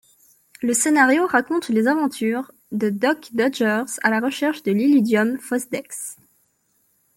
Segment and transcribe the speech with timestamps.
[0.63, 6.15] Le scénario raconte les aventures de Duck Dodgers à la recherche de l’Illudium Phosdex.